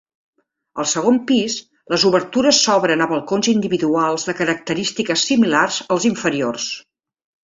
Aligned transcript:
Al 0.83 0.85
segon 0.91 1.17
pis 1.31 1.57
les 1.93 2.05
obertures 2.09 2.61
s'obren 2.69 3.05
a 3.05 3.07
balcons 3.11 3.49
individuals 3.53 4.25
de 4.31 4.35
característiques 4.39 5.27
similars 5.33 5.79
als 5.97 6.09
inferiors. 6.11 6.67